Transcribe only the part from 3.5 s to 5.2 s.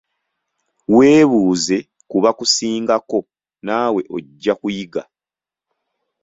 naawe ojja kuyiga.